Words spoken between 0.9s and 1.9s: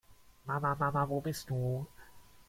wo bist du?